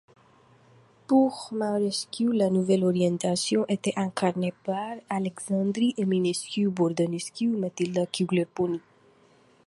[1.05, 8.83] Pour Maiorescu, la nouvelle orientation était incarnée par: Alecsandri, Eminescu, Bodnarescu, Matilda Cugler-Poni, Th.